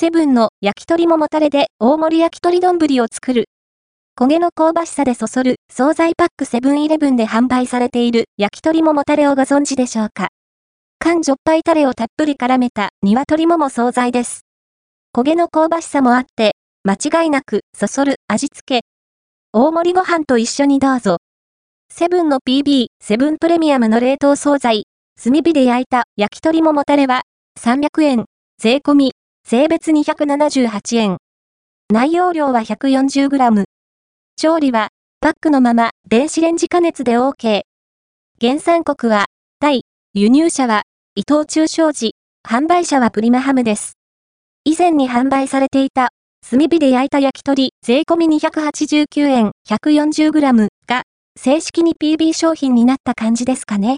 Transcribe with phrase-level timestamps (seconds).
[0.00, 3.50] セブンの焼き鳥ももたれで大盛り焼き鳥丼を作る。
[4.18, 10.28] 焦げの香ばしさでそそる惣菜パックセブンイレブンで販売されている焼き鳥ももたれをご存知でしょうか。
[11.00, 14.46] 缶じょっぱいタレをたっぷり絡めた鶏もも惣菜です。
[15.14, 16.94] 焦げの香ばしさもあって、間
[17.24, 18.86] 違いなくそそる味付け。
[19.52, 21.18] 大盛りご飯と一緒にどうぞ。
[21.92, 24.84] セブンの PB、セブンプレミアムの冷凍惣菜、
[25.22, 27.20] 炭火で焼いた焼き鳥ももたれは、
[27.58, 28.24] 300円、
[28.58, 29.12] 税込み、
[29.50, 31.16] 税別278円。
[31.92, 33.64] 内容量は 140g。
[34.36, 37.62] 調理は、パックのまま電子レンジ加熱で OK。
[38.40, 39.24] 原産国は、
[39.58, 39.82] タイ、
[40.14, 40.82] 輸入者は、
[41.16, 42.12] 伊藤忠商事、
[42.48, 43.94] 販売者はプリマハムです。
[44.62, 46.10] 以前に販売されていた、
[46.48, 51.02] 炭火で焼いた焼き鳥、税込み289円 140g が、
[51.36, 53.96] 正式に PB 商品になった感じですかね。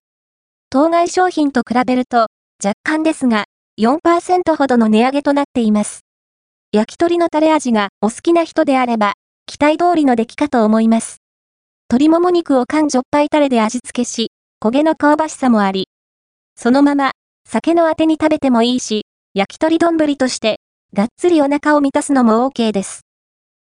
[0.71, 2.29] 当該商品と比べると、
[2.65, 3.45] 若干ですが、
[3.80, 6.00] 4%ほどの値上げとなっています。
[6.72, 9.14] 焼き鳥のタレ味がお好きな人であれば、
[9.46, 11.18] 期待通りの出来かと思います。
[11.90, 14.30] 鶏もも肉を缶じょっぱいタレで味付けし、
[14.62, 15.88] 焦げの香ばしさもあり、
[16.56, 17.12] そのまま、
[17.48, 20.60] 酒のあてに食べてもいいし、焼き鳥丼として、
[20.95, 23.01] がっつりお腹を満たすのも OK です。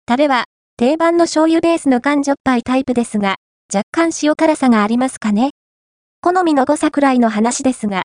[0.07, 0.45] タレは、
[0.77, 3.37] 定番の醤油ベースの缶じょっぱいタイプですが、
[3.73, 5.51] 若干塩辛さがありますかね
[6.23, 8.03] 好みの誤差くらいの話ですが、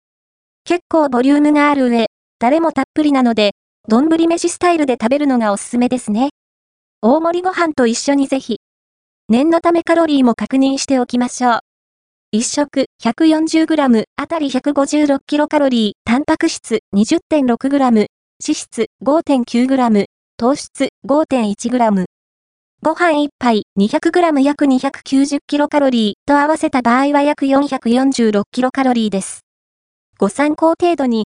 [0.66, 2.06] 結構ボリュームがある上、
[2.40, 3.52] タレもたっぷりなので、
[3.86, 6.30] 丼飯スタイルで食べるのがおすすめですね。
[7.02, 8.58] 大盛りご飯と一緒にぜひ。
[9.28, 11.60] 念のためカロリーも確認しておきましょう。
[12.34, 18.08] 1食 140g あたり 156kcal、タンパク質 20.6g、脂
[18.40, 20.04] 質 5.9g、
[20.36, 22.04] 糖質 5.1g。
[22.82, 29.45] ご飯1杯 200g 約 290kcal と合わせた場合は約 446kcal です。
[30.18, 31.24] ご参考程度に